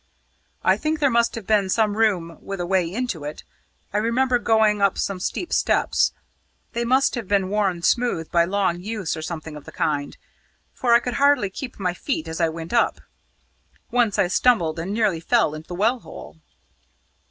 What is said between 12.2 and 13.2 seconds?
as I went up.